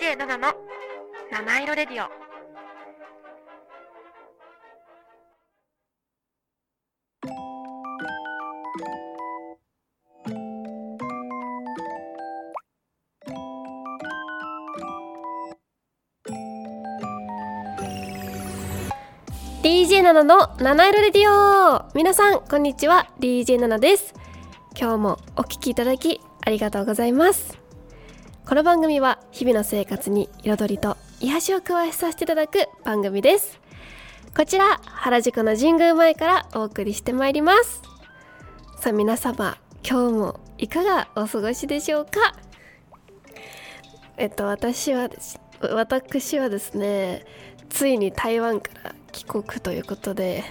[0.00, 0.54] DJ7 の
[1.30, 2.08] 七色レディオ
[19.62, 23.10] 「DJ7 の七色レディオ」皆さんこんにちは。
[23.20, 24.14] DJ7 です。
[24.80, 27.60] 今日もお聞きいただきありがとうございます。
[28.50, 33.58] この番組は日々の生活に彩りと癒しを加えさせていただく番組です。
[34.36, 37.80] こちら原宿の神宮前からお送りしてまいります。
[38.78, 42.34] さあ皆様今日もいかがお過ごしでしょうか？
[44.18, 45.08] えっと私は
[45.72, 47.24] 私はですね
[47.70, 50.44] ついに台湾から帰国ということで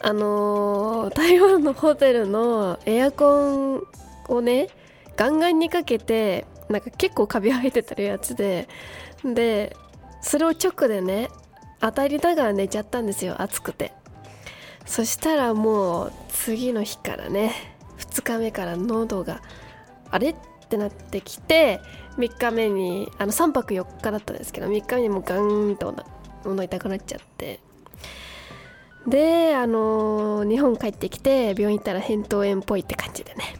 [0.00, 3.82] あのー台湾のホテルのエアコン
[4.28, 4.68] をね
[5.16, 8.68] ガンガンにかけてなんか結構カビ生えてたるやつで
[9.24, 9.76] で
[10.20, 11.28] それを直でね
[11.80, 13.92] 当たりながら寝ちゃったんですよ暑くて。
[14.86, 17.52] そしたらもう次の日からね
[17.98, 19.42] 2日目から喉が
[20.10, 20.30] あれ？
[20.30, 20.34] っ
[20.68, 21.80] てなってきて
[22.18, 25.94] 3日目にあの3泊4日だったんですけど3日目にもうガーンと
[26.44, 27.60] 喉痛くなっちゃって。
[29.06, 33.54] であのー日本帰ってきて病院行ったら扁桃炎っぽいって感じでね。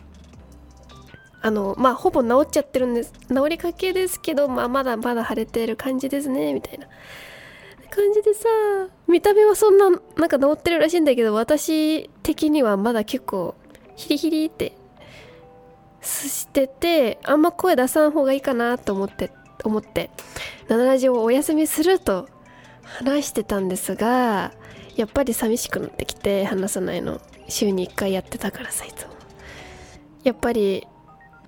[1.47, 3.13] あのまあほぼ治っちゃってるんです。
[3.29, 6.89] 治りかけですけど、まあ、まだまだ腫れてる感じですねみたいな。
[7.89, 8.49] 感じでさ
[9.07, 13.55] 見た目はそんななんか治ってるらしいんだけど私的にはまだ結構
[13.95, 14.77] ヒリヒリって
[16.03, 19.31] しててあんま声出さん方がいいかなと思って
[19.63, 20.11] 思って
[20.69, 22.29] 「ナナラジオをお休みする」と
[22.83, 24.53] 話してたんですが
[24.97, 27.21] やっぱり寂しくなってきて話さないの。
[27.49, 29.13] 週に1回やってたからさいつも。
[30.25, 30.87] やっぱり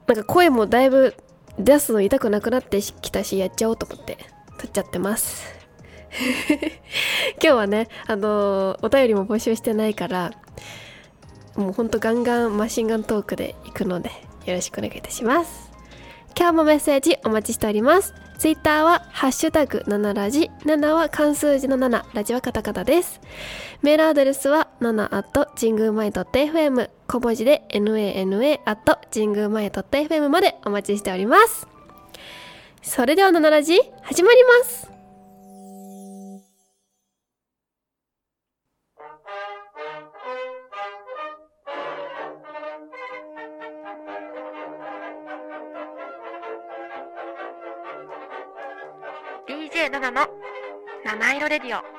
[0.09, 1.15] なんか声もだいぶ
[1.59, 4.16] 出すの痛くなくなってきたしやっちゃおうと思って
[4.59, 5.44] 撮っちゃってます。
[7.41, 10.32] 今日はねあのーお便りも募集してないから
[11.56, 14.10] もうほんとガンガンマシンガントークで行くので
[14.47, 15.71] よろしくお願いいたします。
[16.37, 18.15] 今日もメッセージお待ちしております。
[18.38, 23.21] ツイッターはハッシュタグ7ラジ7は漢数字の7ラジはカタカナです。
[23.82, 31.66] メールアドレスは7 at 神宮前 .fm 小文字で nana at 神宮前 .fm までお待ちしております。
[32.83, 34.88] それでは7ラジ始まります。
[49.49, 50.28] DJ7 の
[51.05, 51.83] 七色レディオ「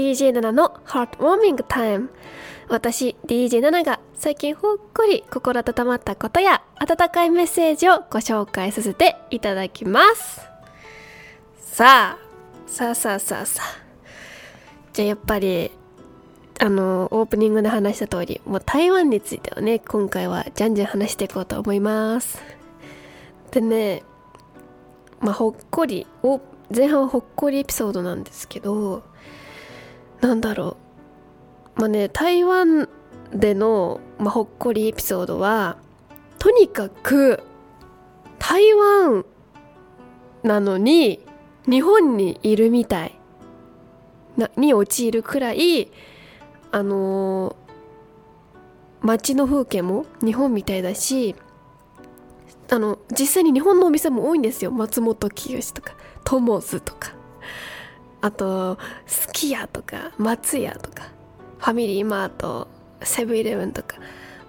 [0.00, 2.10] DJ7 のハートウォーミングタイム」
[2.68, 10.40] 私 DJ7 が最近ほっこり心温まったことや温かいメッセージをご紹介させていただきます。
[11.58, 12.18] さあ
[12.66, 13.66] さあさあさあさあ。
[14.92, 15.70] じゃあやっぱり
[16.60, 22.40] あのオープニングで話した通りもう台湾についてはね今回はじゃんじゃん話していこうと思います。
[23.50, 24.02] でね
[25.20, 26.40] まあほっこりお
[26.74, 29.02] 前半はほっこりエピソードなんですけど
[30.20, 30.76] なんだろ
[31.76, 31.80] う。
[31.80, 32.88] まあね台湾
[33.32, 35.76] での、まあ、ほっこりエピソードは
[36.38, 37.42] とにかく
[38.38, 39.24] 台湾
[40.42, 41.20] なのに
[41.68, 43.14] 日本にいるみたい。
[44.36, 45.90] なに陥るくらい
[46.70, 47.70] あのー
[49.02, 51.34] 街の風景も日本みたいだし
[52.70, 54.70] あの実際に日本のお店も多いんですよ。
[54.70, 57.19] 松本清とかトモズとか。
[58.20, 61.08] あとすき家とか松屋とか
[61.58, 62.68] ファミリーマート
[63.02, 63.96] セブンイレブンとか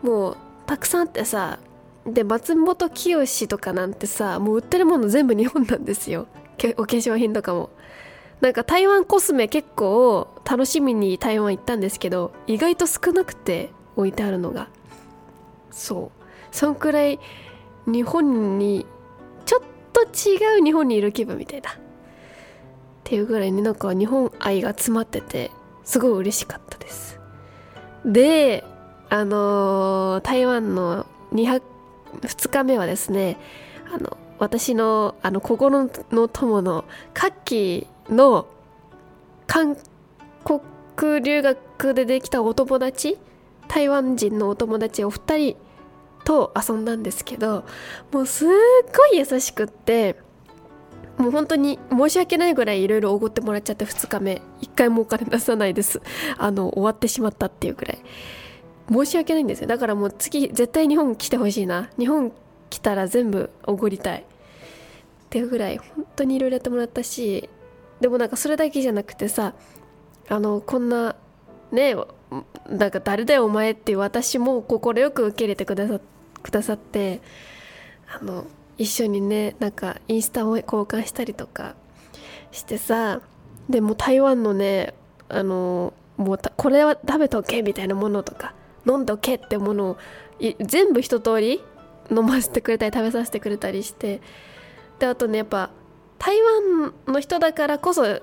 [0.02, 1.60] もうたくさんあってさ
[2.06, 6.28] で松本清とかなんてさもう売ってるもの全部日本なんですよ。
[6.78, 7.70] お化粧品とかも。
[8.40, 14.68] なんか台湾コスメ結構楽しみに台湾行ったんですけど意外と少なくて置いてあるのが。
[15.70, 16.56] そう。
[16.56, 17.20] そんくらい
[17.86, 18.86] 日本に
[19.46, 19.62] ちょっ
[19.94, 21.78] と違う日本にいる気分みたいな
[23.12, 25.52] っていうぐらいになんか日本愛が詰まってて
[25.84, 27.20] すごい嬉しかったです。
[28.06, 28.64] で
[29.10, 31.62] あのー台湾の2
[32.22, 33.36] 2日目はですね
[33.94, 38.48] あの私のあの心の友のカッキーの
[39.46, 39.76] 韓
[40.46, 43.18] 国留学でできたお友達
[43.68, 45.58] 台湾人のお友達お二人
[46.24, 47.66] と遊んだんですけど
[48.14, 48.48] もうすっ
[48.96, 50.16] ごい優しくって
[51.18, 54.42] もう本当に申し訳ないぐらいいろいろおごってもらっちゃって2日目。
[54.62, 56.02] 1回もお金出さないです。
[56.38, 58.00] あの終わってしまったっていうぐらい。
[58.92, 59.68] 申し訳ないんですよ。
[59.68, 61.90] だからもう次絶対日本来てほしいな。
[61.98, 62.32] 日本
[62.70, 64.22] 来たら全部おごりたい。
[64.22, 64.24] っ
[65.32, 67.50] ていうぐらい本当にいろいろやってもらったし
[68.02, 69.54] でもなんかそれだけじゃなくてさ
[70.28, 71.16] あのこんな
[71.72, 71.96] ね
[72.68, 76.02] なんか誰だよお前っていう私も快く受け入れてくださ
[76.44, 77.22] くださって
[78.14, 78.46] あの
[78.82, 81.76] 一緒にねなんかインスタを交換したりとか
[82.52, 83.22] してさ
[83.70, 84.96] でも台湾のね
[85.30, 88.56] あのもうこれは食べとけみたいなものとか
[88.88, 89.98] 飲んでおけってものを
[90.60, 91.64] 全部一通り
[92.10, 94.20] 飲ませてくれたり食べさせてくれたりして
[94.98, 95.70] であとねやっぱ
[96.18, 98.20] 台湾の人だからこそ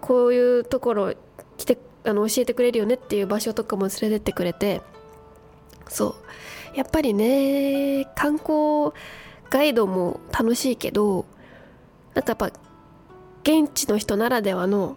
[0.00, 1.14] こういうところ
[1.56, 4.80] 来てあの教えてくれるよねっていう場所とかも連れてってくれて
[5.88, 6.14] そう。
[6.76, 8.92] やっぱりね観光
[9.50, 11.24] ガイドも楽しいけど
[12.14, 12.58] なんかやっぱ
[13.42, 14.96] 現地の人ならではの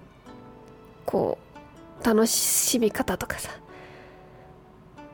[1.06, 1.38] こ
[2.02, 3.52] う楽しみ方とかさ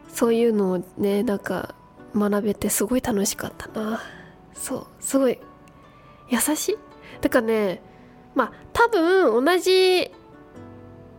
[0.07, 1.75] そういうのをねなんか
[2.16, 4.01] 学べてすごい楽しかったな。
[4.54, 5.38] そうすごい
[6.30, 6.78] 優しい。
[7.22, 7.81] だからね
[8.33, 10.12] まあ多分同じ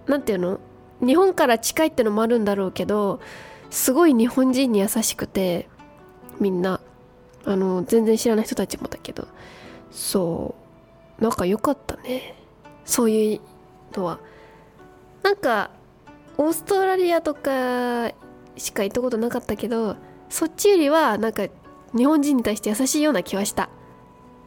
[0.07, 0.59] 何て言う
[1.01, 3.21] の日本から近いってのもあるんだろうけど
[3.71, 5.69] すごい日本人に優しくて
[6.41, 6.81] みんな。
[7.45, 9.27] あの全然知らない人たちもだけど
[9.91, 10.55] そ
[11.19, 12.35] うなんか良かったね。
[12.85, 13.41] そういう
[13.99, 14.21] のは。
[15.23, 15.71] なんか
[16.37, 18.13] オーストラリアとか
[18.57, 19.97] しか行ったことなかったけど
[20.29, 21.49] そっちよりはなんか
[21.97, 23.69] 日本人に対して優しいような気はした。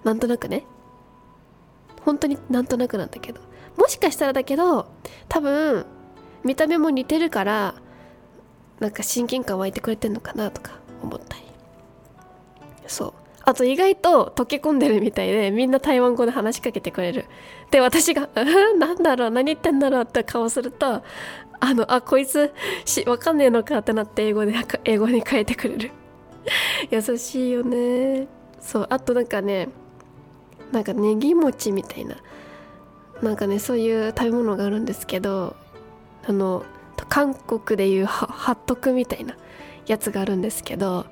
[0.03, 0.63] なんとなくね。
[2.05, 3.41] 本当になんとなくなんだけど。
[3.77, 4.88] もしかしたらだけど
[5.29, 5.85] 多分
[6.43, 7.75] 見た目も似てるから
[8.79, 11.50] なんか親近感湧いてくれてんのかなとか思ったり。
[12.91, 13.13] そう。
[13.43, 17.25] あと意外と溶け込んでるみたいでみんな台湾語で話しかけてくれる。
[17.71, 18.29] で私が
[18.77, 21.01] 「なんだろう何言ってんだろう」って顔すると
[21.59, 22.51] あのあこいつ
[22.85, 24.53] しわかんねえのかってなって英語で
[24.83, 25.91] 英語に変えてくれる。
[26.91, 28.27] 優しいよね。
[28.59, 29.69] そうあとなんかね
[30.71, 32.17] なんかネギ餅みたいな。
[33.23, 35.55] なんかねそういう食べ物があるんですけど
[36.27, 36.63] あの
[37.07, 39.35] 韓国でいうハットクみたいな
[39.85, 41.05] やつがあるんですけど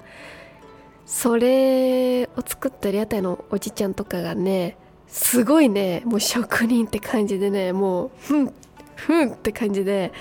[1.09, 4.77] それを作ってる屋台のおじちゃんとかがね
[5.07, 8.53] すごいねもう職人って感じでねもうふん
[8.95, 10.13] ふんって感じで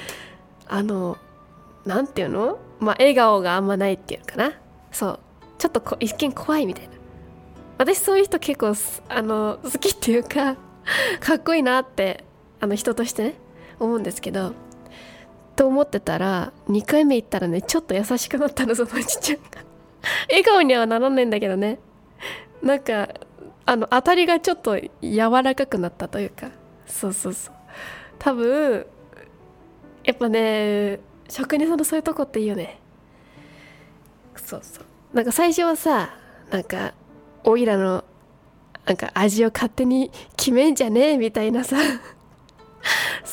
[0.67, 1.19] あの
[1.85, 2.58] 何て言うの？
[2.81, 4.52] まあ笑顔があんまないっていうのかな。
[4.90, 5.20] そう。
[5.58, 6.91] ちょっとこ一見怖いみたいな。
[7.76, 8.75] 私そういう人結構
[9.11, 10.56] あの好きっていうか
[11.20, 12.25] かっこいいなって
[12.61, 13.34] あの人としてね
[13.79, 14.52] 思うんですけど
[15.55, 19.68] と思ってたら2回目行ったらねちょっと優しくなったのそのおじちゃんが。
[20.29, 21.79] 笑顔にはならないんだけどね。
[22.62, 23.09] なんか
[23.67, 26.50] あの当たりがちょっと柔らかくなったというか。
[26.87, 27.55] そうそうそう。
[28.19, 28.87] 多分
[30.05, 32.81] やっぱね職人さんのそういうとこっていいよね。
[34.37, 34.85] そうそう。
[35.15, 36.15] なんか最初はさ
[36.51, 36.94] なんか
[37.44, 38.05] おいらの
[38.87, 41.77] なんか味を勝手に決めんじゃねえみたいなさ。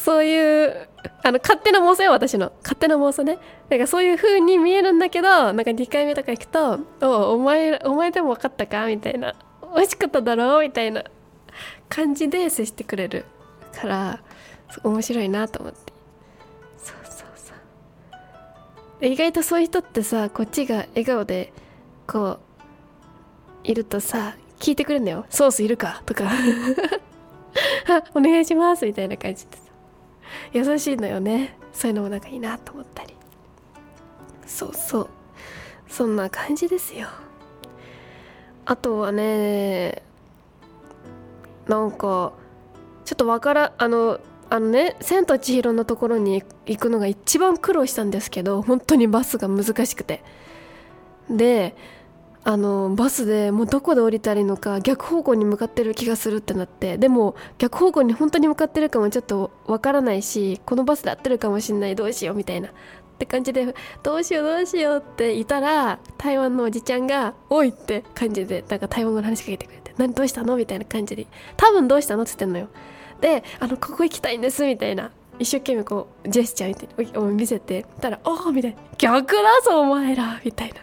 [0.05, 0.87] そういう
[1.23, 2.51] あの勝手な妄想よ私の。
[2.61, 3.39] 勝手な妄想ね。
[3.71, 9.33] なんかそういう風に見えるんだけどなんか2回目とか行くと「おお前お前でも分かったか?」みたいな
[9.75, 11.03] 「美味しかっただろう?」みたいな
[11.89, 13.25] 感じで接してくれる
[13.73, 14.19] から
[14.83, 15.91] 面白いなと思って。
[16.77, 17.53] そうそうそ
[19.01, 19.05] う。
[19.07, 21.51] 意外とそういう人ってさこっちが笑顔で
[22.05, 22.39] こう
[23.63, 25.25] いるとさ聞いてくれるんだよ。
[25.31, 26.29] ソースいるかとか。
[28.13, 29.64] お願いしますみたいな感じで。
[30.53, 31.57] 優しいのよね。
[31.73, 33.15] そういうのもなんかいいなと思ったり。
[34.45, 35.09] そうそう。
[35.87, 37.07] そんな感じですよ。
[38.65, 40.01] あとはね
[41.67, 42.33] なんか
[43.05, 50.23] ちょっとわからあのあのね「千と千尋」のところに行くのが一番苦労したんですけど本当にバスが難しくて。
[51.29, 51.75] で
[52.47, 62.71] あのバスでもうどこで降りたらいいのか逆方向に向かってる気がするってなってでも逆方向に本当に向かってるかもちょっとわからないしこのバスで合ってるかもしんないどうしようみたいなっ
[63.17, 63.73] て感じで
[64.03, 71.25] どうしようどうしようっていたら台湾のおじちゃんが「おい!」って感じでなんか台湾語の話しかけてくれて「何どうしたの?」みたいな感じで
[71.57, 72.67] 「多分どうしたの?」って言ってんのよ
[73.21, 75.09] で「あのここ行きたいんです」みたいな
[75.39, 80.75] 一生懸命こうジェスチャーみたいな見せてたら「おお!」みたいな「逆だぞお前ら!」みたいな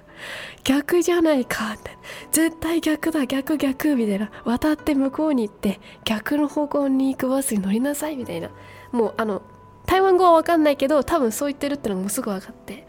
[0.65, 1.91] 逆じゃないかって。
[2.31, 3.27] 絶対逆だ。
[3.27, 4.31] 逆逆みたいな。
[4.45, 8.51] 渡って向こうに行って逆の方向に行くバスに乗りなさいみたいな。
[8.93, 9.43] もうあの
[9.87, 12.87] 台湾語は分かんないけど多分そう言ってるってのもすぐ分かって。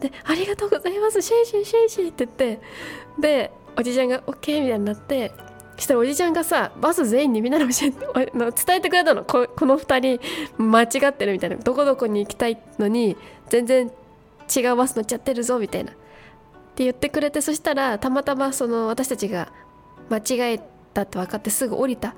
[0.00, 1.22] で「ありがとうございます。
[1.22, 2.60] 謝謝謝謝」って言って。
[3.18, 5.32] でおじちゃんが「OK」みたいになって。
[5.76, 9.24] そしたらおじちゃんがさバス全員にみんなの教えて伝えてくれたの。
[9.24, 10.20] ここの2人
[10.58, 11.56] 間違ってるみたいな。
[11.56, 13.14] どこどこに行きたいのに
[13.50, 13.92] 全然
[14.56, 15.92] 違うバス乗っちゃってるぞみたいな。
[16.76, 19.50] って言ってくれてそしたらたまたまその私たちが
[20.10, 20.60] 間違え
[20.92, 22.14] たって分かってすぐ降りた。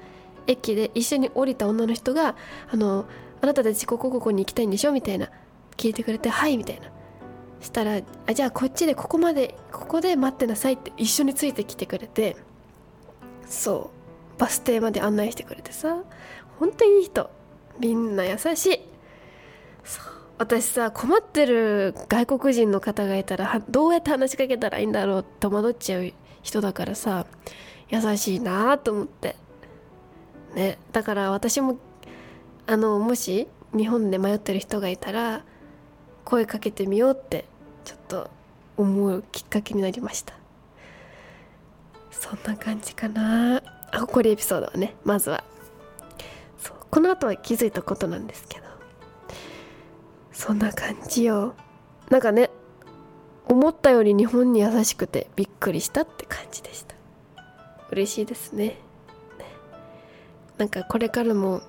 [0.49, 2.35] 駅で一緒に降りた女の人が
[2.73, 3.05] 「あの
[3.41, 5.29] あなたたちここここに行きたいんでしょ?」みたいな
[5.77, 6.91] 聞いてくれて「はい」みたいな。
[7.61, 12.37] したらあじゃあこっちでここまでここで待ってなさいって一緒についてきてくれて。
[13.47, 13.91] そ
[14.37, 14.41] う。
[14.41, 16.03] バス停まで案内してくれてさ。
[16.59, 17.31] ほんといい人。
[17.79, 18.81] みんな優しい。
[19.85, 20.18] そう。
[20.39, 27.27] 私さ困ってる外国人の方がいたらどうやって話しかけたらいいんだろう戸惑っちゃう人だからさ
[27.91, 29.35] 優しいなと思って。
[30.55, 30.79] ね。
[30.93, 31.79] だから私も
[32.67, 35.45] あのもし日本で迷ってる人がいたら
[36.25, 37.47] 声かけてみようって
[37.85, 38.31] ちょっと
[38.77, 40.35] 思うきっかけになりました。
[42.11, 43.63] そんな感じかな。
[43.91, 45.43] あこれエピソードはねまずは。
[46.59, 48.68] そうこの後は気づいたことなんですけど。
[50.39, 51.57] そんな感じよ。
[52.11, 52.49] なんかね
[53.49, 56.95] 思ったより日本に優しくてびっくりしたって感じでした。
[57.91, 58.79] 嬉しいですね。
[60.57, 61.61] なんかこれからも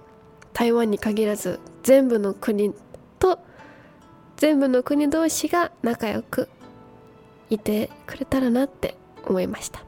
[0.53, 2.75] 台湾に限らず全部の国
[3.17, 3.39] と
[4.37, 6.47] 全部の国同士が仲良く
[7.49, 8.95] いてくれたらなって
[9.27, 9.83] 思いました。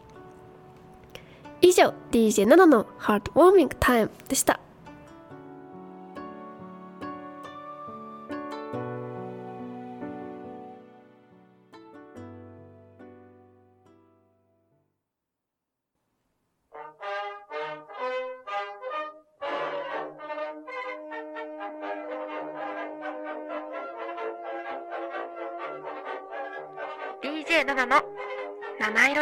[1.61, 4.59] 以上 DJ7 のハートウォーミングタイムでした。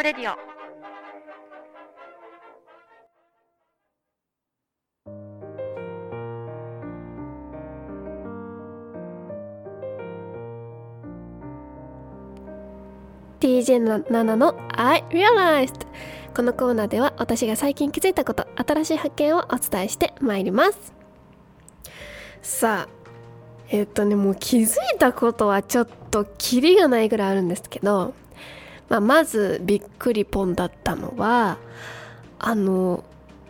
[0.00, 0.36] 色レディオ
[13.40, 15.86] 「DJ7 の I Realized」
[16.34, 20.94] このコーナーでは私が最近気づいたこと新しい発見をお伝えしてまいります。
[22.40, 22.92] さあ
[23.68, 28.14] えっ、とねもう気づいたことはちょっとキリがないぐらいあるんですけど、
[28.90, 31.58] まあ、まずびっくりポンだったのは
[32.38, 33.04] あの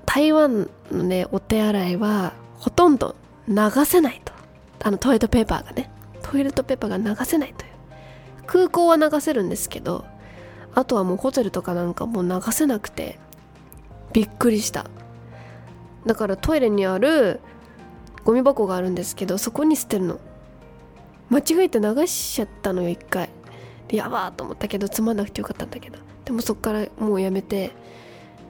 [0.07, 3.17] 台湾のねお手洗いはほとんど
[3.49, 3.57] 流
[3.87, 4.33] せないと。
[4.83, 5.91] あのトイレットペーパーがね
[6.23, 7.71] トイレットペーパーが流せないという。
[8.47, 10.05] 空港は流せるんですけど
[10.75, 13.19] あとはもうホテルとかなんかもう流せなくて
[14.13, 14.87] びっくりした。
[16.05, 17.41] だからトイレにある
[18.25, 20.21] ゴミ箱があるんですけどそこに捨てるの。
[21.31, 23.31] 間違えて流しちゃったのよ一回。
[23.91, 25.99] でやばーと思ったけどつまんなくてよかったんだけど。
[26.25, 27.73] でもそっからもうやめて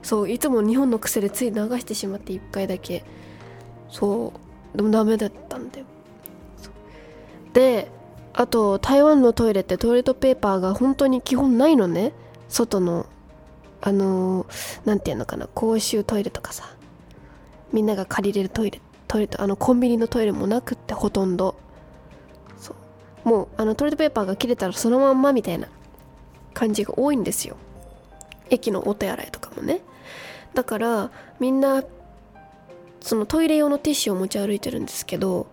[0.02, 3.04] そういつも日本の癖でつい流してしまって一回だけ。
[3.88, 4.34] そ
[4.74, 5.86] うでもダメだったんだよ。
[7.54, 7.90] で
[8.34, 12.12] あと台湾のトイレってトイレットペーパーが本当に基本ないのね。
[12.50, 13.06] 外の
[13.80, 14.44] あの
[14.84, 15.46] 何、ー、て言うのかな。
[15.46, 16.76] 公衆トイレとかさ。
[17.72, 21.56] みんなが借りれるトイレトイレあのコンビニのトイレもなくってほとんど。
[23.24, 25.68] もうあのトイレットペーパーが切れたらそのまんまみたいな
[26.54, 27.56] 感じが多いんですよ。
[28.50, 29.80] 駅のお手洗いとかもね。
[30.54, 31.84] だからみんな
[33.00, 35.46] そのトイレ用のティッシュを持ち歩いてるんですけど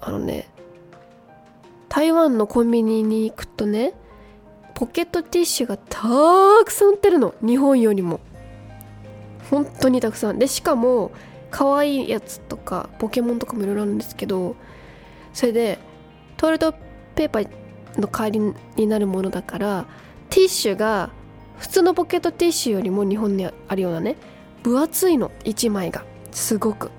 [0.00, 0.48] あのね
[1.88, 3.92] 台湾のコンビニに行くとね
[4.74, 6.00] ポケットティッシュがた
[6.64, 7.34] くさん売ってるの。
[7.40, 8.20] 日本よりも。
[9.50, 10.38] 本当にたくさん。
[10.38, 11.12] でしかも
[11.50, 14.56] 可愛いやつとかポケモンとかもいろいろあるんですけど
[15.32, 15.78] それで
[16.44, 16.74] トイレット
[17.14, 17.48] ペーパー
[17.98, 19.86] の代わりになるものだから
[20.28, 21.08] ティッシュが
[21.56, 24.16] 普通のポケットティッシュよりも日本にあるようなね
[24.62, 26.04] 分厚いの1枚が。
[26.32, 26.90] すごく。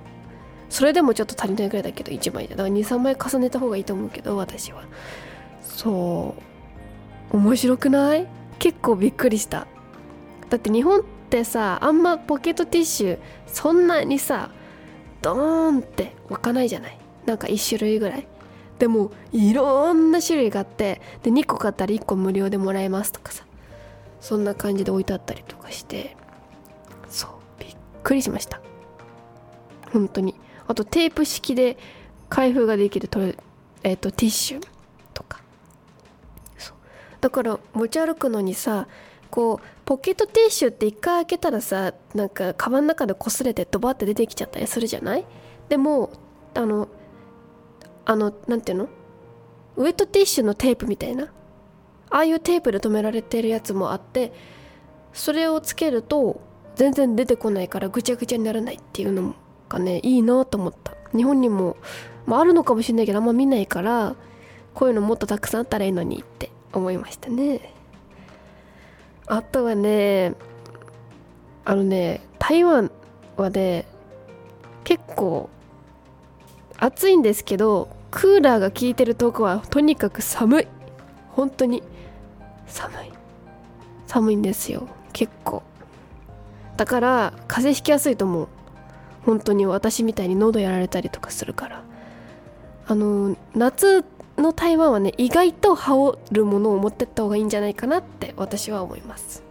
[0.72, 4.82] それでもちょっと足りないぐらいだけど1枚だから23枚重ねた方がいいと思うけど私は。
[5.62, 6.34] そ
[7.32, 7.38] う。
[7.38, 8.28] 面白くない？
[8.58, 9.68] 結構びっくりした。
[10.50, 14.50] だって日本ってさあんまポケットティッシュそんなにさ
[15.22, 16.98] ドーンって置かないじゃない？
[17.28, 18.28] なんか1種類ぐらい。
[18.80, 23.46] でもいろんな種類があってで2個買ったら1個無料でもらえますとかさ。
[24.22, 26.18] そんな感じで置いてあったりとかして。
[27.10, 27.30] そう。
[27.60, 28.60] びっくりしました。
[29.94, 30.34] 本当に。
[30.68, 31.78] あとテープ式で
[32.28, 33.38] 開封ができるトレ、
[33.84, 34.68] えーと、ティッシュ
[35.14, 35.42] とか。
[36.58, 36.76] そう。
[37.22, 38.88] だから持ち歩くのにさ
[39.30, 45.26] こうポケットティッシュって一回開けたらさなんかカバンの中で擦れてドバって出てきちゃったりするじゃない？
[45.70, 46.10] でも
[46.56, 46.88] あの
[48.06, 48.88] あのなんていうの？
[49.78, 51.26] ウエットティッシュのテープみたいな？
[52.10, 54.32] ああいうテープで留められてるやつもあって
[55.12, 56.40] それをつけると
[56.76, 59.36] 全然出てこないからぐちゃぐちゃにならないっていうの
[59.68, 60.94] がねいいなと思った。
[61.16, 61.78] 日本にも、
[62.26, 64.16] まあ、あるのかもしれないけどあんま見ないから
[64.74, 67.74] こういうのもっとたくさんあったらいいのにって思いましたね。
[69.28, 70.36] あとはね
[71.64, 72.92] あのね台湾
[73.38, 73.86] はね
[74.84, 75.50] 結構
[76.78, 80.68] 暑いんですけどクーラーが効いてるとこはとにかく寒い。
[81.32, 81.84] 本当に。
[82.68, 83.12] 寒い。
[84.08, 84.88] 寒いんですよ。
[85.14, 85.64] 結構。
[86.78, 88.48] だから風邪ひきやすいと思う。
[89.26, 91.84] 本当に私みたいに喉やられたりとかするから。
[92.88, 94.06] あの夏
[94.38, 99.44] の台湾はね意外と羽織るものを持ってった方がいいんじゃないかなって私は思います。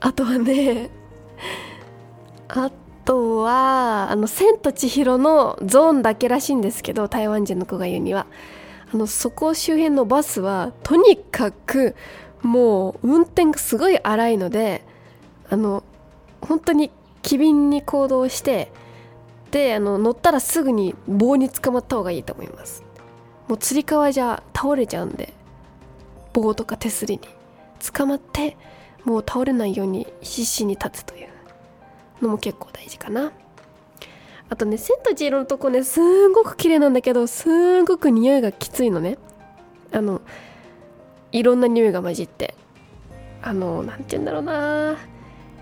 [0.00, 0.90] あとはね
[2.48, 2.70] あ
[3.08, 8.26] とはあの「千と千尋」のゾーンだけらしいんですけど台湾人の子が言うには。
[8.92, 11.94] あのそこ周辺のバスはとにかく
[12.40, 14.82] もう運転がすごい荒いので
[15.50, 15.84] あの
[16.40, 18.72] 本当に機敏に行動して
[19.50, 22.82] であの乗ったらすぐに棒に捕まった方がいいと思います。
[23.46, 25.32] もうつり革じゃ倒れちゃうんで
[26.34, 27.20] 棒とか手すりに。
[27.94, 28.56] 捕まって
[29.04, 31.27] もう倒れないように必死に立つという。
[32.22, 33.32] のも結構大事かな。
[34.50, 37.48] あとね「千と千尋」のとこねすんごく綺麗なんだけどす
[37.82, 39.18] んごく匂いがきついのね。
[39.92, 40.22] あの
[41.32, 42.54] いろんな匂いが混じって。
[43.42, 44.96] あの何て言うんだろうな。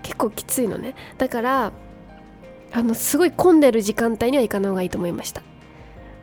[0.03, 0.95] 結構きついのね。
[1.17, 1.71] だから
[2.71, 5.41] あのすごい混んでる時間帯には行かない方がいいと思いました。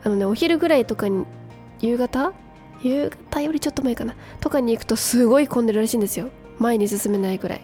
[0.03, 1.27] あのねお昼ぐらいとかに
[1.81, 2.33] 夕方？
[2.83, 4.15] 夕方よりちょっと前かな。
[4.41, 6.31] とかに行くとすごい混んでるらしいんですよ。
[6.59, 7.61] 前に進めないぐらい。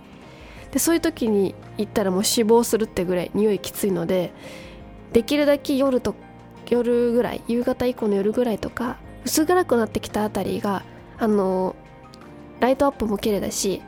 [0.73, 4.33] でそういう時に行ったらもう死亡するってぐらい匂いきついので
[5.13, 6.15] できるだけ夜と
[6.69, 10.85] 夜ぐらい夕方以降の夜ぐらいとか薄暗くなってきたあたりが
[11.19, 11.75] あの
[12.61, 13.83] ライトアップも綺麗だし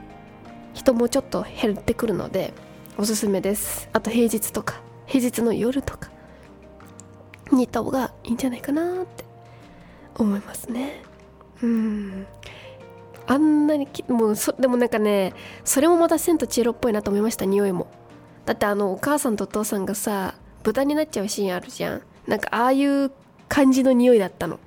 [0.75, 2.53] 人もちょっと減ってくるので
[2.99, 3.89] おすすめです。
[3.93, 6.11] あと平日とか平日の夜とか
[7.51, 9.25] に行った方がいいんじゃないかなって
[10.17, 11.03] 思いますね。
[11.63, 12.27] うん。
[13.27, 17.87] あんなにきもうそでもなんかねそれもまた「千と千尋」っぽいなと思いました匂いも。
[18.45, 22.03] だってあのお母さんとお父さんがさ豚になっちゃうシーンあるじゃん。
[22.27, 23.11] なんかああいう
[23.49, 24.59] 感じの匂いだったの。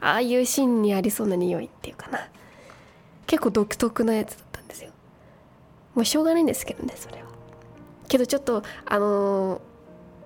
[0.00, 2.28] ああいうシーンにありそうな匂いっていうかな。
[3.26, 4.90] 結構独特なやつだったんですよ。
[5.94, 7.24] もうしょうがないんですけどねそれは。
[8.08, 9.60] けどちょっとあのー、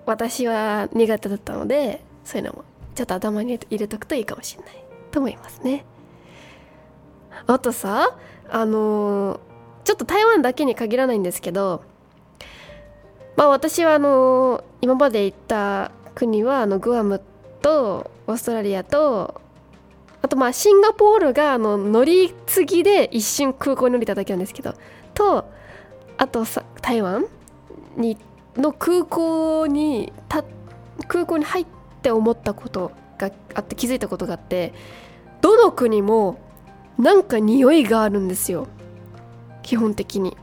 [0.05, 5.85] 私は苦手だったのでそういうのもちょっと頭に入れとくといいかもしれないと思いますね。
[7.47, 8.17] あとさ
[8.49, 9.39] あのー、
[9.83, 11.83] ちょっと台湾だけに限らないんですけど
[13.35, 17.21] まあ私はあのー、今まで行った国はあのグアム
[17.61, 19.41] とオーストラリアと
[20.21, 24.73] あとまあシンガポールがあの乗り継ぎで一瞬空港に降りただけなんですけど
[25.13, 25.49] と
[26.17, 27.25] あとさ台湾
[27.95, 28.17] に
[28.55, 30.43] の空港にた
[31.07, 31.65] 空港に入っ
[32.01, 34.73] て思ったことがあって気づいたことがあって
[35.41, 36.39] どの国も
[36.99, 38.67] なんか匂いがあるんですよ。
[39.63, 40.35] 基本的に。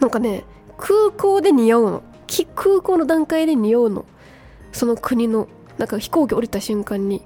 [0.00, 0.44] なんかね
[0.78, 2.02] 空港で匂うの。
[2.56, 4.06] 空港の段階で匂うの。
[4.72, 7.22] その国のなんか飛行機降りた瞬間に。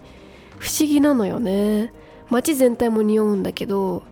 [0.59, 1.93] 不思議なのよね。
[2.31, 4.03] 街全体も匂うんだけど。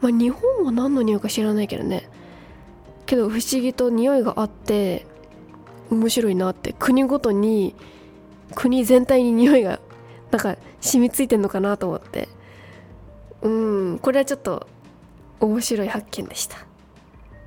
[0.00, 2.10] まあ日本は何の匂いか知らないけどね。
[3.06, 5.06] けど不思議と匂いがあって
[5.88, 6.74] 面白いなって。
[6.80, 7.76] 国ごとに
[8.56, 9.78] 国全体に匂いが
[10.34, 12.28] なんか染みついてんのかなと思って。
[13.42, 14.66] うんこれはちょっと
[15.38, 16.56] 面白い発見でした。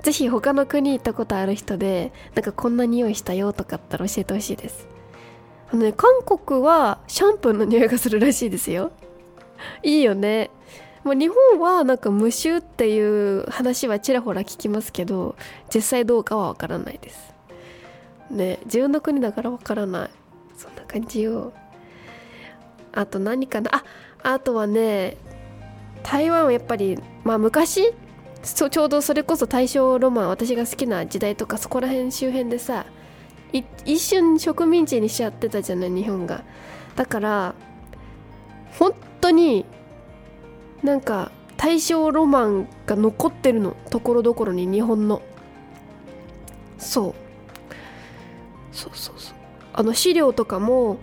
[0.04, 4.88] 是非他の国行ったことある人でなんかこんな匂いしたよとかあったら教えてほしいです。
[5.70, 8.92] あのね韓国はシャンプーの匂いがするらしいですよ。
[9.84, 10.50] いいよね。
[11.04, 15.36] もう日本はなんか無臭っていう話はちらほら聞きますけど
[15.74, 17.34] 実際どうかはわからないです。
[18.30, 20.10] ね自分の国だからわからない。
[20.56, 21.52] そんな感じよ。
[23.00, 23.72] あと何かな？
[23.74, 23.84] あ
[24.24, 25.18] あとはね
[26.04, 27.94] 台湾はやっぱりまあ昔？
[28.44, 32.86] ちょうどそれこそ大正ロマン私が好きな時代とかそこら辺周辺でさ
[33.52, 35.92] 一瞬植民地にしちゃってたじゃない？
[35.92, 36.44] 日本が。
[36.96, 37.56] だから
[38.80, 39.66] 本当に
[40.84, 45.22] なんか大正ロマンが残ってるのところどころに日本の。
[46.78, 47.16] そう。
[48.72, 49.36] そうそうそう。
[49.74, 50.98] あの資料とかも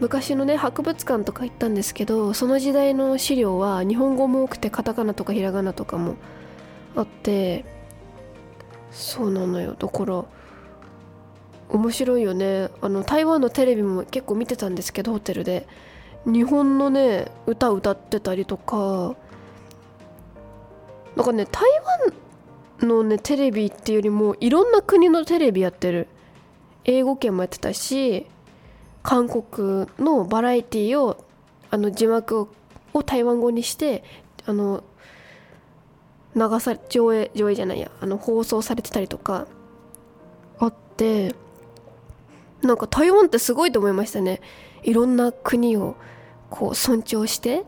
[0.00, 6.16] 昔のね博物館とか行ったんですけどその時代の資料は日本語も多くてカタカナとかひらがなとかも
[6.94, 7.64] あって
[8.90, 9.74] そうなのよ。
[9.78, 10.24] だから
[11.68, 12.70] 面白いよね。
[12.80, 15.66] あの台湾のテレビも結構見てたんですけどホテルで。
[16.26, 19.14] 日本のね歌歌ってたりとか
[21.16, 21.62] なんかね台
[22.80, 26.08] 湾のねテレビっていうよりもいろんな国のテレビやってる。
[26.84, 28.26] 英語圏もやってたし
[29.08, 31.24] 韓国のバラエティを
[31.70, 32.46] あの字幕
[32.92, 34.04] を台湾語にして
[34.44, 34.84] あの
[36.36, 39.46] 流され上映上映じゃないやあの放送されてたりとか
[40.58, 41.34] あって
[42.60, 44.42] なんか台湾ってすごいと思いましたね。
[44.82, 45.96] いろんな国を
[46.50, 47.64] こう尊重して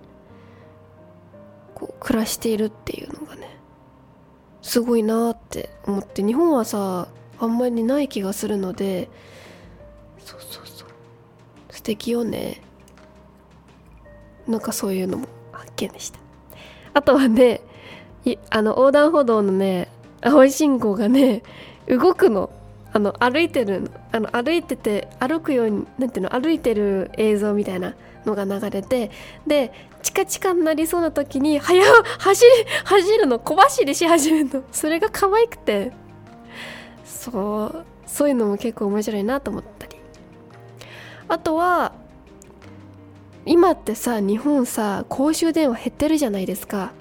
[1.75, 3.57] こう暮らしているっていうのがね。
[4.61, 6.23] すごいなって思って。
[6.23, 9.09] 日本はさあんまりない気がするので
[10.19, 10.70] そうそう。
[11.81, 12.61] 素敵よね
[14.47, 16.19] なんかそういうのも発見でした。
[16.93, 17.63] あとはね
[18.51, 19.89] あの横断歩道のね
[20.21, 21.43] 青い信号がね
[21.89, 22.51] 動くの。
[22.93, 27.95] あの歩いてるあの歩いてて歩くようになんていうの歩いてる映像みたいな
[28.27, 29.11] のが流れて
[29.47, 31.83] でチカチカになりそうな時に早
[32.19, 32.51] 走り
[32.85, 34.65] 走るの小走りし始めるの。
[34.71, 35.93] それが可愛くて。
[37.07, 40.00] そうそういうのも結構面白いなと思ったり。
[41.31, 41.93] あとは
[43.47, 46.93] 今ってさ日本さ公衆電話減ってるじゃないですか。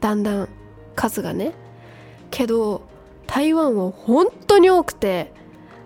[0.00, 0.48] だんだん
[0.94, 1.52] 数がね。
[2.30, 2.82] けど
[3.26, 5.32] 台湾は本当に多くて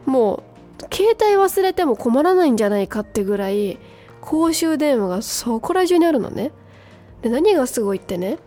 [0.06, 0.42] も
[0.80, 3.78] う携帯忘れても困らないんじゃないかってぐらい
[4.20, 6.50] 公衆電話がそこら中にあるのね。
[7.22, 8.38] で何がすごいってね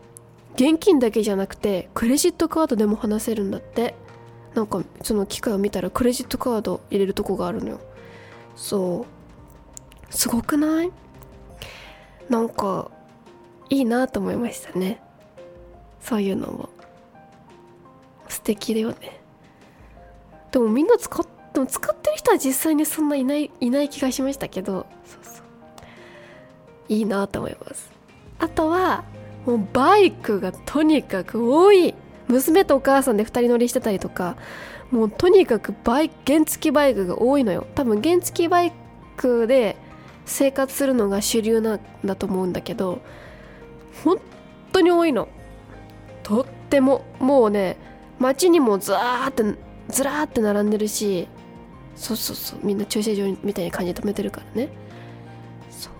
[0.56, 3.96] 現金だけじゃなくてクレジットカードでも話せるんだって。
[4.56, 7.80] なんかその機械を見たらクレジットカード入れるとこがあるのよ。
[8.56, 9.17] そう。
[10.10, 10.92] すごくない？
[12.30, 12.92] なんか
[13.70, 15.02] いいなと思いましたね。
[16.02, 16.70] そういうのも。
[18.28, 19.20] 素敵だよね。
[20.52, 24.86] でもみんな使っても使ってる人は実際にそんないないいない気がしましたけど。
[25.06, 25.44] そうそう。
[26.90, 27.92] いいなと思います。
[28.40, 29.04] あとは
[29.46, 31.94] もうバイクがとにかく多い。
[32.28, 34.36] 娘とお母さんで2人乗りしてたりとか。
[34.90, 37.68] もうとにかくバイク原付バイクが多いのよ。
[37.76, 38.72] 多分原付バイ
[39.18, 39.76] クで
[40.28, 43.00] 生活するのが主流なんだと思うんだけど
[44.04, 44.20] 本
[44.72, 45.28] 当に多いの。
[46.22, 47.06] とっても。
[47.20, 47.78] もうね
[48.20, 49.44] 街にもずーって
[49.90, 51.28] ずらーって並んでるし
[51.96, 52.60] そうそうそう。
[52.62, 54.70] みんな駐車場みたいな感じで止めてるからね。
[55.72, 55.94] そう。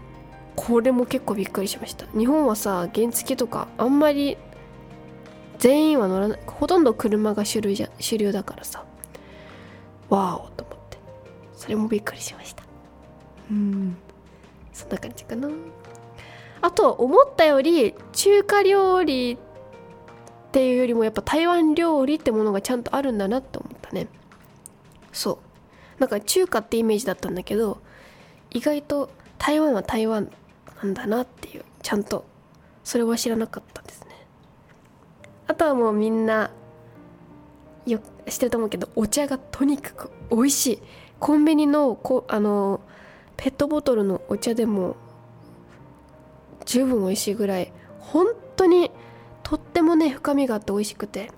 [0.56, 2.06] これも結構びっくりしました。
[2.16, 4.38] 日本はさ原付とかあんまり
[5.58, 6.40] 全員は乗らない。
[6.46, 8.84] ほとんど車が主流じゃ主流だからさ。
[10.10, 10.98] わおと思って。
[11.56, 12.64] それもびっくりしました。
[13.50, 13.98] うん。
[14.78, 15.50] そんな感じかな。
[16.62, 19.38] あと思ったより中華料理っ
[20.52, 24.08] ていうよりもやっぱ台湾料理ってものがちゃんとあるんだなって思ったね。
[25.12, 25.40] そ
[25.98, 26.00] う。
[26.00, 27.82] なんか中華ってイメージだったんだけど
[28.52, 29.10] 意外と
[29.40, 30.32] 台湾は台湾
[30.84, 32.24] なんだなっていうちゃんと
[32.84, 34.10] それは知らなかったですね。
[35.48, 36.52] あとはもうみんな
[37.88, 40.82] よ知ってると思うけどお茶がとにかく美味しい。
[41.20, 42.80] コンビニのこあの
[43.38, 44.96] ペットボトルのお茶でも
[46.66, 48.92] 十分美味しいぐらい本当に
[49.44, 51.32] とってもね深みがあって美味しくて。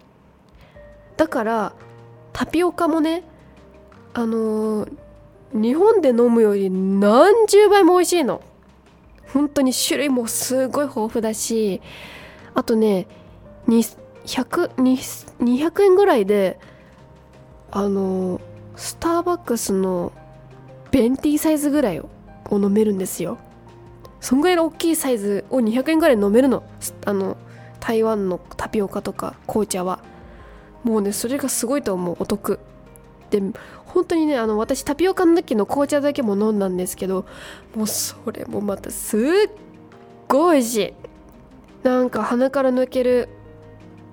[1.17, 1.73] だから
[2.31, 3.23] タピオカもね
[4.13, 4.91] あのー、
[5.51, 8.41] 日本で飲むより何十倍も美味しいの。
[9.33, 11.81] 本当に種類もすごい豊富だし
[12.55, 13.05] あとね
[13.67, 16.59] 200 200円ぐらいで
[17.69, 18.41] あのー、
[18.75, 20.13] スターバックスの
[20.91, 22.10] ベンティーサイズぐらいを
[22.52, 23.38] 飲めるんですよ。
[24.21, 26.63] そんぐらいの大きいサイズを200円ぐらい飲めるの。
[27.06, 27.38] あの
[27.80, 29.99] 台湾のタピオカとか紅茶は。
[30.84, 32.17] もうねそれがすごいと思う。
[32.19, 32.60] お得。
[33.30, 33.41] で
[33.86, 37.25] 本当にねあの私タピオカの時の紅茶だけも飲んだんですけど
[37.75, 39.21] もうそれもまたすっ
[40.28, 40.93] ごい美味しい。
[41.84, 43.30] なんか鼻から抜ける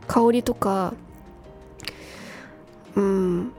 [0.07, 0.95] 香りとか
[2.95, 3.53] うん。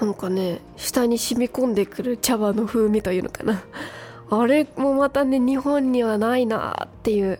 [0.00, 3.62] なんかね下に染み込んでくる茶葉の風味というのかな。
[4.30, 7.38] あれもまたね日本にはないなっていう。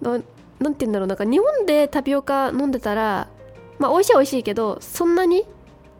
[0.00, 0.26] 何て
[0.60, 3.28] 言うんだろうなんか日本でタピオカ飲んでたら
[3.78, 5.44] まあ美味しいは美味しいけどそんなに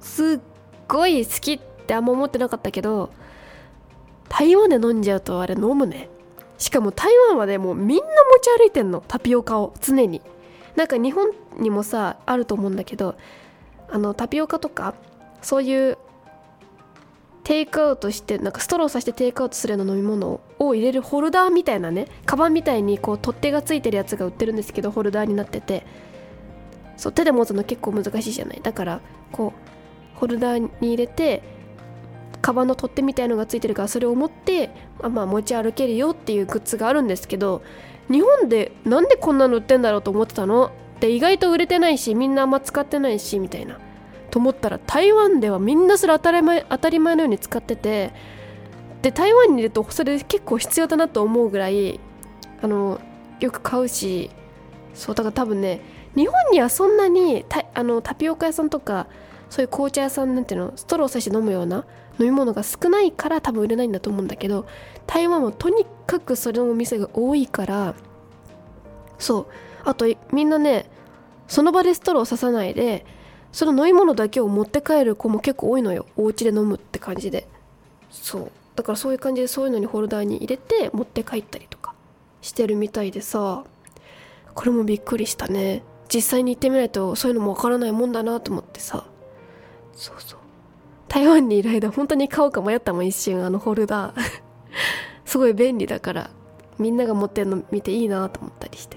[0.01, 0.41] すっ
[0.87, 3.11] ごい好きってあんま思ってなかったけど
[4.29, 6.09] 台湾で飲んじゃうとあれ飲むね。
[6.59, 8.09] しかも台湾はねもうみんな持
[8.41, 10.23] ち歩いてんのタピオカを常に。
[10.77, 13.17] なんか日本にもさあると思うんだけど
[13.91, 14.95] あのタピオカとか
[15.43, 15.99] そういう
[17.45, 25.85] テイクアウトしてなんかストローさしてテイクアウトするような飲み物を入れるホルダーみたいなねカバンみたいにこう取っ手がついてるやつが売ってるんですけどホルダーになってて
[26.97, 28.61] そう手で持つの結構難しいじゃない。
[28.63, 29.01] だから
[29.33, 31.43] こうホルダーに入れて
[32.43, 34.71] カバンの取っ手みたいのがついてるからそれを持って
[35.03, 37.63] あまあ持ち歩けるよっていうグッズがあるんですけど
[38.11, 40.73] 日本でなんでこんなの売ってんだろうと思ってたの？
[41.01, 43.79] で意外と売れてないしみんなあんま使ってないしみたいな。
[44.31, 48.13] と思ったら台湾ではみんなそれ当たり前当たり前のように使ってて
[49.03, 52.01] で台湾にいるとそれ結構必要だなと思うぐらい
[52.63, 53.01] あの
[53.41, 54.31] よく買うし
[54.95, 55.81] そうだから多分ね
[56.15, 59.07] 日本にはそんなにたあのタピオカ屋さんとか
[59.49, 61.87] そういう紅茶屋さんなんていうのストローさして飲むような
[62.19, 64.67] 飲み物が少ないから多分売れないんだと思うんだけど
[65.07, 67.95] 台湾はとにかくそれのお店が多いから
[69.19, 69.47] そう。
[69.85, 70.87] あとみんなね
[71.49, 73.05] その場でストローささないで
[73.53, 76.07] その飲み物だけを持って帰る子も結構多いのよ。
[76.17, 77.49] お家で飲むって感じで。
[78.11, 78.51] そう。
[78.77, 81.95] だからそういう感じでそういうのにホルダーに入れて持って帰ったりとか
[82.41, 83.65] してるみたいでさ。
[84.55, 85.83] これもびっくりしたね。
[86.13, 89.05] 実際に行ってみないとそういうのもわからないもんだなと思ってさ。
[89.95, 90.41] そうそう。
[91.09, 94.21] 台湾にいる間本当に買おうか迷ったもん一瞬あのホルダー。
[95.25, 96.31] すごい便利だから。
[96.79, 98.97] みんなが持ってるの見ていいなと思ったりして。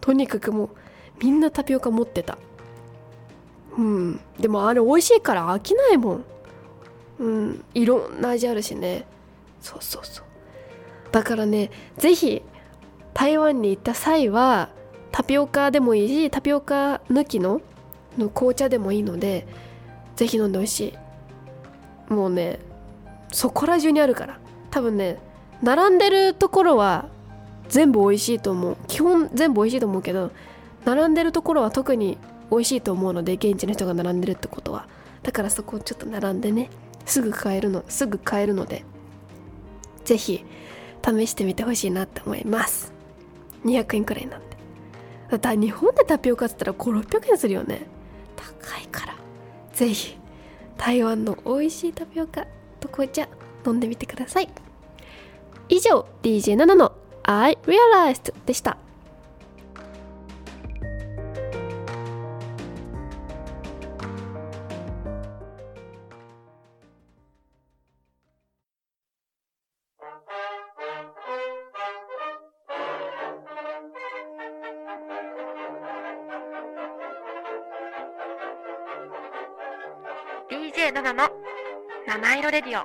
[0.00, 0.68] とにかくもう
[1.18, 2.36] みんなタピオカ持ってた。
[3.76, 4.20] うん。
[4.38, 6.24] でもあれ美味しいから飽きないもん。
[7.18, 7.64] うん。
[7.74, 9.04] いろんな味あるしね。
[9.60, 10.24] そうそうそう。
[11.12, 12.42] だからね是非
[13.12, 14.68] 台湾に行った際は
[15.12, 17.60] タピオカでもいいしタピオカ抜きの
[18.18, 19.46] の紅茶でもいいので
[20.16, 20.94] 是非飲んでほし
[22.10, 22.12] い。
[22.12, 22.58] もうね
[23.32, 24.38] そこら中にあるから。
[24.70, 25.18] 多分ね
[25.62, 27.06] 並んでるところは
[27.68, 28.76] 全部美味しいと思う。
[28.88, 30.32] 基本全部美味しいと思うけど
[30.84, 32.18] 並んでるところは特に
[32.50, 34.86] 美味しいと思うので現地の人が並んでるってことは。
[35.22, 36.68] だからそこをちょっと並んでね
[37.06, 38.84] すぐ買えるのすぐ買えるので
[40.04, 40.44] 是非
[41.02, 42.92] 試してみてほしいなって思います。
[43.64, 44.56] 200円くらいなんで。
[45.30, 47.86] だって日本でタピオカっつったら5600円するよね。
[48.36, 49.14] 高いから。
[49.72, 50.18] 是非
[50.76, 52.46] 台湾の美味しいタピオカ
[52.80, 53.28] と紅茶
[53.66, 54.48] 飲んでみてください。
[55.68, 58.76] 以上 DJ7 の I realized でした。
[82.64, 82.84] ディオ。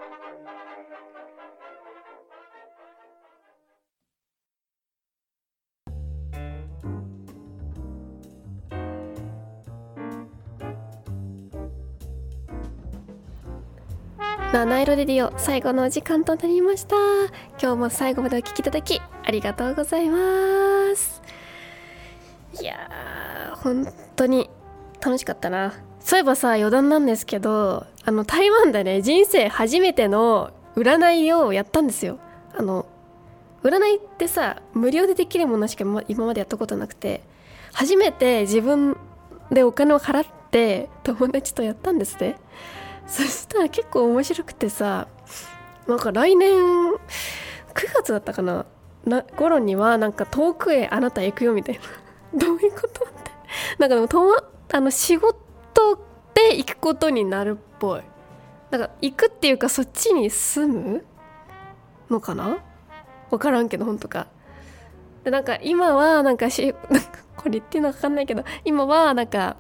[14.52, 16.96] 七色レディオ最後のお時間となりました。
[17.62, 21.22] 今日も最後までお聴きいただきありがとうございます。
[22.60, 23.88] いやー本
[24.18, 24.50] 当に
[25.00, 25.89] 楽しかったな。
[26.00, 32.20] そういえばさ余談なんですけどあの台湾でね人生初めての占いをやったんですよ。
[32.58, 32.86] あの
[33.64, 37.22] 占いってさ無料でできるものしか今までやったことなくて
[37.74, 38.96] 初めて自分
[39.52, 42.38] でお金を払って友達とやったんですね。
[43.08, 45.08] そしたら結構面白くてさ
[45.88, 46.98] なんか来年9
[47.96, 48.66] 月だったかな
[49.06, 51.80] な頃にはなんか遠くへあなた行くよみたい
[52.34, 52.40] な。
[52.40, 53.32] どういうことって。
[53.80, 54.08] なんかでも、
[54.72, 55.49] あの仕事
[56.34, 58.02] で行くことになるっぽい。
[58.72, 61.06] なんか行くっていうかそっちに住む
[62.10, 62.58] のかな？
[63.30, 64.28] 分からんけど本当か。
[65.24, 66.74] でなんか今はなんかし
[67.36, 69.58] これ言っていいのか分かんないけど今はなんか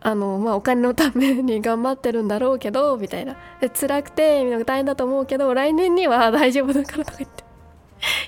[0.00, 3.36] あのまあお金のために頑張ってるんだろうけどみたいな。
[3.60, 7.44] で辛くて大変だと思うけど来年には大丈夫だからとか言って。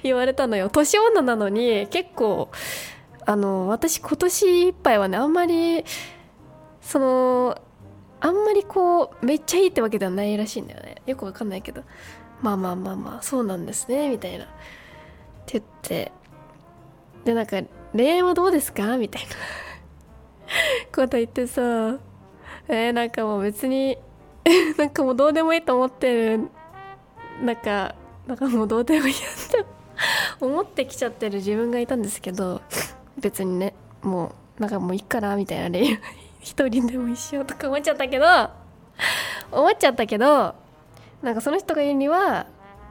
[0.05, 0.71] 言われたのよ。
[0.71, 2.49] 年女なのに結構
[3.27, 5.85] あの私今年いっぱいはねあんまり
[6.95, 7.61] その
[8.21, 11.03] あんまりこうめっちゃいいってわけではないらしいんだよね。
[11.07, 11.83] よくわかんないけど。
[12.41, 14.45] まあまあまあまあそうなんですねみたいな。
[14.45, 14.47] っ
[15.45, 16.13] て言って。
[17.25, 17.61] でなんか
[17.93, 18.97] 恋愛はどうですか？
[18.97, 19.29] みたいな。
[20.95, 21.99] こと言ってさ。
[22.69, 23.99] えー、なんかもう別に
[24.79, 26.49] なんかもうどうでもいいと思ってる。
[27.43, 27.97] なんか
[28.29, 29.67] なんかもうどうでもいいやって
[30.41, 32.63] 思ってきちゃってる自分がいたんですけど。
[33.19, 36.01] 別にねもうなんかもういいかなみたいな恋愛
[36.45, 38.27] 一人でも一緒とか思っちゃったけど
[39.51, 40.55] 思っちゃったけど
[41.23, 42.47] なんかその人が言うには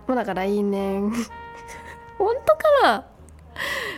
[0.08, 1.12] もうなんか来年
[2.18, 3.06] 本当かな？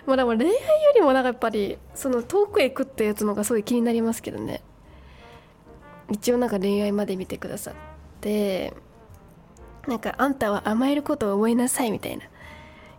[0.06, 0.56] まあでも恋愛よ
[0.96, 4.62] りもなんかやっぱりその遠くへ行くってやつの方がすごい気になりますけどね。
[6.12, 7.74] 一応なんか恋愛まで見てくださっ
[8.22, 8.74] て
[9.88, 12.26] なんかあんたは甘えることを覚えなさいみたいな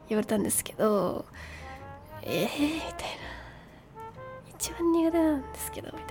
[0.08, 1.26] 言われたんですけど
[2.22, 2.96] ええー、みたいな。
[4.58, 6.02] 一番苦手なんですけどみ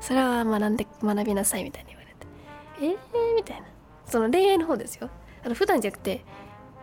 [0.00, 2.26] それは学んで学びなさいみたいに言われて。
[2.80, 3.66] えー、みたいな。
[4.06, 5.10] その恋愛の方ですよ。
[5.44, 6.22] あの普段じゃなくて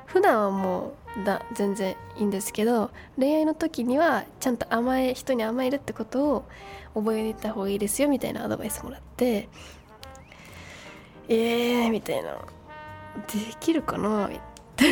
[0.06, 6.46] 普段はもうだ全然いいんですけど恋愛の時にはちゃんと甘え人に甘えるってことを
[6.96, 9.48] 覚えた方がいいですよみたいなアドバイスもらって
[11.30, 12.38] えーみたいな。
[13.28, 14.30] できるかなっ
[14.76, 14.86] て。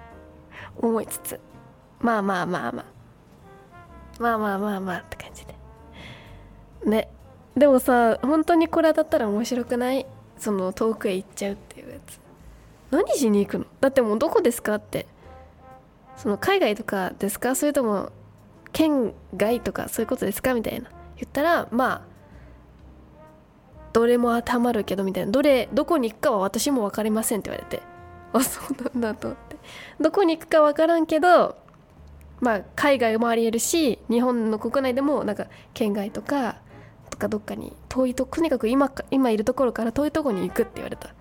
[0.80, 1.40] 思いつつ。
[2.00, 2.84] まあまあまあまあ。
[4.18, 5.54] まあまあまあまあって感じで。
[6.84, 7.08] ね。
[7.56, 10.06] でもさ本当にこれ当たったら面白くない？
[10.38, 12.20] その遠くへ行っちゃうっていうやつ。
[12.90, 13.66] 何しに行くの？
[13.80, 15.06] だってもうどこですかって。
[16.16, 17.54] その海外とかですか？
[17.54, 18.10] それとも
[18.72, 19.88] 県外とか？
[19.88, 20.54] そういうことですか？
[20.54, 20.90] みたいな。
[21.16, 22.02] 言ったらまあ
[23.92, 25.32] どれも当てはまるけどみたいな。
[25.32, 27.82] どれどこに行くかは私も分かりませんって言われて。
[28.32, 29.56] あそうなんだと思って。
[30.00, 31.56] どこに行くか分からんけど
[32.40, 36.56] まあ海外もありえるし日本の国内でもなんか県外とか
[37.22, 41.14] かどっかに遠いととにかく今今いるところから遠いとこに行くって言われた。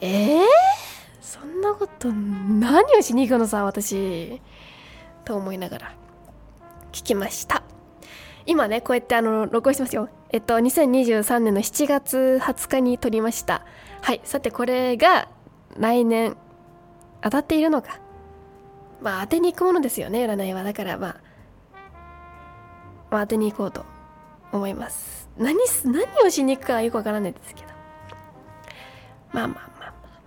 [0.00, 0.40] えー、
[1.20, 4.40] そんなこと何をしに行くのさ私。
[5.24, 5.94] と思いながら。
[6.92, 7.62] 聞きました。
[8.46, 10.08] 今ねこうやってあの録音してますよ。
[10.30, 13.64] えっと2023年の7月20日に撮りました。
[14.02, 15.28] はいさてこれが
[15.76, 16.36] 来年
[17.22, 18.00] 当たっているのか。
[19.00, 20.62] まあ当てに行くものですよね占いは。
[20.62, 21.16] だからまあ
[23.10, 23.89] まあ当てに行こうと。
[24.52, 25.28] 思います。
[25.38, 27.68] 何何をしに行くかはよくわからないですけど。
[29.32, 30.20] まあまあまあまあまあ、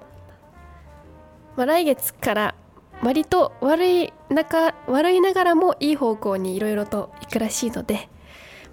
[1.58, 2.56] まあ、来月から
[3.02, 8.08] 割と悪い中悪いながらもいい方向にいろいろと行くらしいので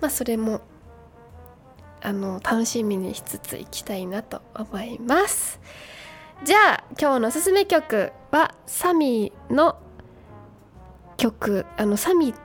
[0.00, 0.60] まあそれも
[2.00, 5.60] あの楽しみにしつついきたいなと思います。
[6.42, 9.76] じゃあ今日のおすすめ曲はサミーの
[11.18, 11.66] 曲。
[11.76, 12.36] あのサミー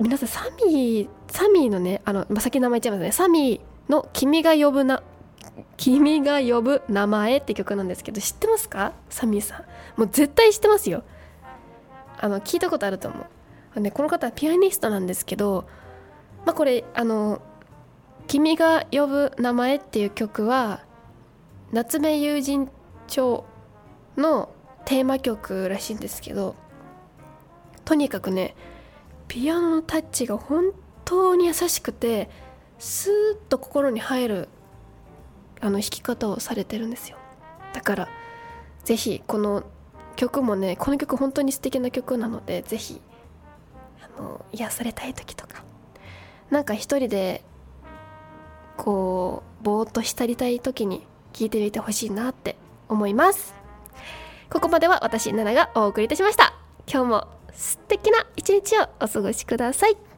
[0.00, 3.10] 皆さんサミーサミーのねあの、まあ、先名前言っちゃいますね。
[3.10, 5.02] サミーの「君が呼ぶな」
[5.76, 8.92] 「君が呼ぶ名前」って曲なんですけど知ってますか？
[9.10, 9.58] サミーさ
[9.96, 10.00] ん。
[10.00, 11.02] もう絶対知ってますよ。
[12.20, 13.26] あの聞いたことあると思
[13.74, 15.64] う、ね、この方はピアニストなんですけど
[16.46, 17.42] まあこれあの
[18.28, 20.82] 「君が呼ぶ名前」っていう曲は
[21.72, 22.70] 夏目友人
[23.08, 23.44] 帳
[24.16, 24.50] の
[24.84, 26.54] テーマ曲らしいんですけど
[27.84, 28.54] とにかくね
[29.26, 30.66] ピアノのタッチが本
[31.04, 32.28] 当に優しくて
[32.78, 34.48] スーッと心に入る
[35.60, 37.18] あの弾き方をされてるんですよ。
[37.72, 38.08] だから
[38.84, 39.64] 是非この
[40.16, 43.00] 曲もねこの曲本当に素敵な曲なので是非
[44.02, 45.64] あの癒されたい時とか
[46.50, 47.42] なんか一人で
[48.76, 52.56] こうぼーっと浸りたい時に聴いてみてほしいなって
[52.88, 53.54] 思います。
[54.50, 56.54] ここまでは私ナナがお送りいたしました。
[56.86, 60.13] 今日も素敵な一日をお過ごしください。